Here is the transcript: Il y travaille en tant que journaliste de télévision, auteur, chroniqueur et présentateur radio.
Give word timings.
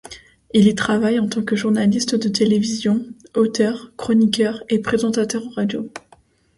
Il 0.55 0.67
y 0.67 0.73
travaille 0.73 1.19
en 1.19 1.27
tant 1.29 1.43
que 1.43 1.55
journaliste 1.55 2.15
de 2.15 2.27
télévision, 2.27 3.05
auteur, 3.35 3.91
chroniqueur 3.97 4.63
et 4.67 4.79
présentateur 4.79 5.43
radio. 5.53 5.91